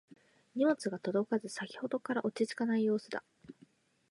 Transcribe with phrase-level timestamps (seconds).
[0.55, 3.53] 荷物が届かず先ほどから落ち着かない様子だった